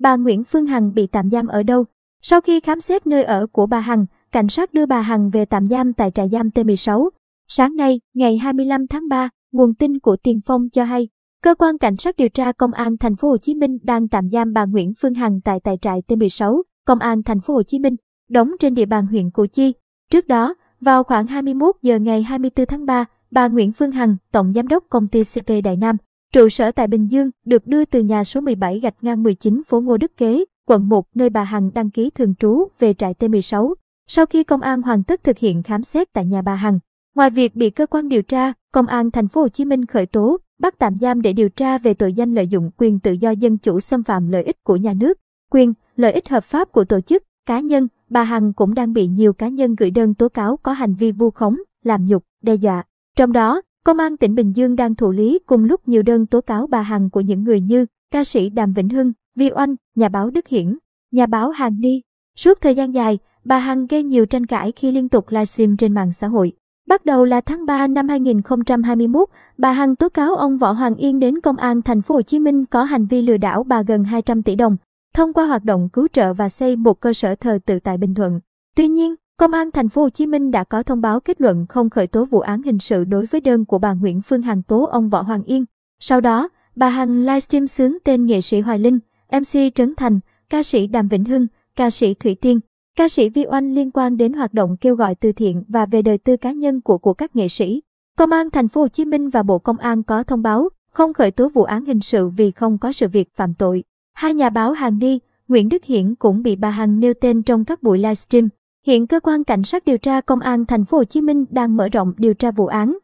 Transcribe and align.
bà 0.00 0.16
Nguyễn 0.16 0.44
Phương 0.44 0.66
Hằng 0.66 0.94
bị 0.94 1.06
tạm 1.06 1.30
giam 1.30 1.46
ở 1.46 1.62
đâu? 1.62 1.84
Sau 2.22 2.40
khi 2.40 2.60
khám 2.60 2.80
xét 2.80 3.06
nơi 3.06 3.24
ở 3.24 3.46
của 3.52 3.66
bà 3.66 3.80
Hằng, 3.80 4.06
cảnh 4.32 4.48
sát 4.48 4.74
đưa 4.74 4.86
bà 4.86 5.00
Hằng 5.00 5.30
về 5.30 5.44
tạm 5.44 5.68
giam 5.68 5.92
tại 5.92 6.10
trại 6.10 6.28
giam 6.28 6.48
T16. 6.48 7.08
Sáng 7.48 7.76
nay, 7.76 8.00
ngày 8.14 8.38
25 8.38 8.86
tháng 8.86 9.08
3, 9.08 9.28
nguồn 9.52 9.74
tin 9.74 9.98
của 9.98 10.16
Tiền 10.16 10.40
Phong 10.46 10.68
cho 10.72 10.84
hay, 10.84 11.08
cơ 11.42 11.54
quan 11.54 11.78
cảnh 11.78 11.96
sát 11.96 12.16
điều 12.16 12.28
tra 12.28 12.52
công 12.52 12.72
an 12.72 12.96
thành 12.96 13.16
phố 13.16 13.28
Hồ 13.28 13.36
Chí 13.38 13.54
Minh 13.54 13.78
đang 13.82 14.08
tạm 14.08 14.28
giam 14.30 14.52
bà 14.52 14.64
Nguyễn 14.64 14.92
Phương 14.98 15.14
Hằng 15.14 15.40
tại 15.40 15.60
tại 15.64 15.76
trại 15.82 16.02
T16, 16.08 16.62
công 16.86 16.98
an 16.98 17.22
thành 17.22 17.40
phố 17.40 17.54
Hồ 17.54 17.62
Chí 17.62 17.78
Minh, 17.78 17.96
đóng 18.30 18.50
trên 18.60 18.74
địa 18.74 18.86
bàn 18.86 19.06
huyện 19.06 19.30
Củ 19.30 19.46
Chi. 19.46 19.72
Trước 20.10 20.26
đó, 20.26 20.54
vào 20.80 21.04
khoảng 21.04 21.26
21 21.26 21.76
giờ 21.82 21.98
ngày 21.98 22.22
24 22.22 22.66
tháng 22.66 22.86
3, 22.86 23.04
bà 23.30 23.48
Nguyễn 23.48 23.72
Phương 23.72 23.92
Hằng, 23.92 24.16
tổng 24.32 24.52
giám 24.52 24.68
đốc 24.68 24.84
công 24.90 25.08
ty 25.08 25.22
CP 25.34 25.64
Đại 25.64 25.76
Nam, 25.76 25.96
trụ 26.32 26.48
sở 26.48 26.72
tại 26.72 26.86
Bình 26.86 27.06
Dương, 27.06 27.30
được 27.44 27.66
đưa 27.66 27.84
từ 27.84 28.00
nhà 28.02 28.24
số 28.24 28.40
17 28.40 28.80
gạch 28.80 28.94
ngang 29.02 29.22
19 29.22 29.62
phố 29.66 29.80
Ngô 29.80 29.96
Đức 29.96 30.16
Kế, 30.16 30.44
quận 30.66 30.88
1 30.88 31.06
nơi 31.14 31.30
bà 31.30 31.44
Hằng 31.44 31.70
đăng 31.74 31.90
ký 31.90 32.10
thường 32.10 32.34
trú 32.34 32.68
về 32.78 32.94
trại 32.94 33.14
T16. 33.14 33.74
Sau 34.06 34.26
khi 34.26 34.44
công 34.44 34.60
an 34.60 34.82
hoàn 34.82 35.02
tất 35.02 35.24
thực 35.24 35.38
hiện 35.38 35.62
khám 35.62 35.82
xét 35.82 36.12
tại 36.12 36.26
nhà 36.26 36.42
bà 36.42 36.54
Hằng, 36.54 36.78
ngoài 37.14 37.30
việc 37.30 37.56
bị 37.56 37.70
cơ 37.70 37.86
quan 37.86 38.08
điều 38.08 38.22
tra, 38.22 38.52
công 38.72 38.86
an 38.86 39.10
thành 39.10 39.28
phố 39.28 39.40
Hồ 39.40 39.48
Chí 39.48 39.64
Minh 39.64 39.86
khởi 39.86 40.06
tố, 40.06 40.38
bắt 40.58 40.74
tạm 40.78 40.98
giam 41.00 41.22
để 41.22 41.32
điều 41.32 41.48
tra 41.48 41.78
về 41.78 41.94
tội 41.94 42.12
danh 42.12 42.34
lợi 42.34 42.48
dụng 42.48 42.70
quyền 42.76 42.98
tự 42.98 43.12
do 43.12 43.30
dân 43.30 43.58
chủ 43.58 43.80
xâm 43.80 44.02
phạm 44.02 44.28
lợi 44.28 44.42
ích 44.42 44.64
của 44.64 44.76
nhà 44.76 44.94
nước, 44.94 45.18
quyền, 45.50 45.74
lợi 45.96 46.12
ích 46.12 46.28
hợp 46.28 46.44
pháp 46.44 46.72
của 46.72 46.84
tổ 46.84 47.00
chức, 47.00 47.22
cá 47.46 47.60
nhân, 47.60 47.88
bà 48.08 48.22
Hằng 48.22 48.52
cũng 48.52 48.74
đang 48.74 48.92
bị 48.92 49.06
nhiều 49.06 49.32
cá 49.32 49.48
nhân 49.48 49.74
gửi 49.74 49.90
đơn 49.90 50.14
tố 50.14 50.28
cáo 50.28 50.56
có 50.56 50.72
hành 50.72 50.94
vi 50.94 51.12
vu 51.12 51.30
khống, 51.30 51.56
làm 51.84 52.06
nhục, 52.06 52.24
đe 52.42 52.54
dọa. 52.54 52.84
Trong 53.16 53.32
đó, 53.32 53.62
Công 53.84 53.98
an 53.98 54.16
tỉnh 54.16 54.34
Bình 54.34 54.52
Dương 54.56 54.76
đang 54.76 54.94
thụ 54.94 55.10
lý 55.10 55.38
cùng 55.46 55.64
lúc 55.64 55.88
nhiều 55.88 56.02
đơn 56.02 56.26
tố 56.26 56.40
cáo 56.40 56.66
bà 56.66 56.82
Hằng 56.82 57.10
của 57.10 57.20
những 57.20 57.44
người 57.44 57.60
như 57.60 57.86
ca 58.10 58.24
sĩ 58.24 58.50
Đàm 58.50 58.72
Vĩnh 58.72 58.88
Hưng, 58.88 59.12
Vi 59.36 59.50
Oanh, 59.54 59.74
nhà 59.94 60.08
báo 60.08 60.30
Đức 60.30 60.48
Hiển, 60.48 60.78
nhà 61.12 61.26
báo 61.26 61.50
Hàn 61.50 61.80
Ni. 61.80 62.00
Suốt 62.36 62.60
thời 62.60 62.74
gian 62.74 62.94
dài, 62.94 63.18
bà 63.44 63.58
Hằng 63.58 63.86
gây 63.86 64.02
nhiều 64.02 64.26
tranh 64.26 64.46
cãi 64.46 64.72
khi 64.76 64.92
liên 64.92 65.08
tục 65.08 65.24
livestream 65.28 65.76
trên 65.76 65.94
mạng 65.94 66.12
xã 66.12 66.26
hội. 66.26 66.52
Bắt 66.88 67.04
đầu 67.04 67.24
là 67.24 67.40
tháng 67.40 67.66
3 67.66 67.86
năm 67.86 68.08
2021, 68.08 69.28
bà 69.58 69.72
Hằng 69.72 69.96
tố 69.96 70.08
cáo 70.08 70.34
ông 70.34 70.58
Võ 70.58 70.72
Hoàng 70.72 70.94
Yên 70.94 71.18
đến 71.18 71.40
công 71.40 71.56
an 71.56 71.82
thành 71.82 72.02
phố 72.02 72.14
Hồ 72.14 72.22
Chí 72.22 72.38
Minh 72.38 72.66
có 72.66 72.82
hành 72.82 73.06
vi 73.06 73.22
lừa 73.22 73.36
đảo 73.36 73.64
bà 73.64 73.82
gần 73.82 74.04
200 74.04 74.42
tỷ 74.42 74.54
đồng 74.54 74.76
thông 75.14 75.32
qua 75.32 75.46
hoạt 75.46 75.64
động 75.64 75.88
cứu 75.92 76.08
trợ 76.12 76.34
và 76.34 76.48
xây 76.48 76.76
một 76.76 77.00
cơ 77.00 77.12
sở 77.12 77.34
thờ 77.34 77.58
tự 77.66 77.78
tại 77.78 77.98
Bình 77.98 78.14
Thuận. 78.14 78.40
Tuy 78.76 78.88
nhiên, 78.88 79.14
Công 79.40 79.52
an 79.52 79.70
thành 79.70 79.88
phố 79.88 80.02
Hồ 80.02 80.08
Chí 80.08 80.26
Minh 80.26 80.50
đã 80.50 80.64
có 80.64 80.82
thông 80.82 81.00
báo 81.00 81.20
kết 81.20 81.40
luận 81.40 81.66
không 81.68 81.90
khởi 81.90 82.06
tố 82.06 82.24
vụ 82.24 82.40
án 82.40 82.62
hình 82.62 82.78
sự 82.78 83.04
đối 83.04 83.26
với 83.26 83.40
đơn 83.40 83.64
của 83.64 83.78
bà 83.78 83.92
Nguyễn 83.92 84.22
Phương 84.22 84.42
Hằng 84.42 84.62
tố 84.62 84.84
ông 84.84 85.08
Võ 85.08 85.22
Hoàng 85.22 85.42
Yên. 85.42 85.64
Sau 86.00 86.20
đó, 86.20 86.48
bà 86.76 86.88
Hằng 86.88 87.20
livestream 87.20 87.66
sướng 87.66 87.98
tên 88.04 88.26
nghệ 88.26 88.40
sĩ 88.40 88.60
Hoài 88.60 88.78
Linh, 88.78 88.98
MC 89.32 89.74
Trấn 89.74 89.94
Thành, 89.96 90.20
ca 90.50 90.62
sĩ 90.62 90.86
Đàm 90.86 91.08
Vĩnh 91.08 91.24
Hưng, 91.24 91.46
ca 91.76 91.90
sĩ 91.90 92.14
Thủy 92.14 92.36
Tiên, 92.40 92.60
ca 92.96 93.08
sĩ 93.08 93.28
Vi 93.28 93.44
Oanh 93.50 93.74
liên 93.74 93.90
quan 93.90 94.16
đến 94.16 94.32
hoạt 94.32 94.54
động 94.54 94.76
kêu 94.80 94.94
gọi 94.94 95.14
từ 95.14 95.32
thiện 95.32 95.64
và 95.68 95.86
về 95.86 96.02
đời 96.02 96.18
tư 96.18 96.36
cá 96.36 96.52
nhân 96.52 96.80
của 96.80 96.98
của 96.98 97.14
các 97.14 97.36
nghệ 97.36 97.48
sĩ. 97.48 97.82
Công 98.18 98.30
an 98.30 98.50
thành 98.50 98.68
phố 98.68 98.80
Hồ 98.80 98.88
Chí 98.88 99.04
Minh 99.04 99.28
và 99.28 99.42
Bộ 99.42 99.58
Công 99.58 99.76
an 99.76 100.02
có 100.02 100.22
thông 100.22 100.42
báo 100.42 100.68
không 100.92 101.12
khởi 101.12 101.30
tố 101.30 101.48
vụ 101.48 101.62
án 101.62 101.84
hình 101.84 102.00
sự 102.00 102.28
vì 102.28 102.50
không 102.50 102.78
có 102.78 102.92
sự 102.92 103.08
việc 103.08 103.28
phạm 103.34 103.54
tội. 103.54 103.84
Hai 104.12 104.34
nhà 104.34 104.50
báo 104.50 104.72
Hằng 104.72 104.98
Ni, 104.98 105.18
Nguyễn 105.48 105.68
Đức 105.68 105.84
Hiển 105.84 106.14
cũng 106.14 106.42
bị 106.42 106.56
bà 106.56 106.70
Hằng 106.70 107.00
nêu 107.00 107.14
tên 107.20 107.42
trong 107.42 107.64
các 107.64 107.82
buổi 107.82 107.98
livestream. 107.98 108.48
Hiện 108.86 109.06
cơ 109.06 109.20
quan 109.20 109.44
cảnh 109.44 109.62
sát 109.62 109.84
điều 109.84 109.98
tra 109.98 110.20
công 110.20 110.40
an 110.40 110.66
thành 110.66 110.84
phố 110.84 110.96
Hồ 110.96 111.04
Chí 111.04 111.20
Minh 111.20 111.44
đang 111.50 111.76
mở 111.76 111.88
rộng 111.88 112.12
điều 112.16 112.34
tra 112.34 112.50
vụ 112.50 112.66
án. 112.66 112.98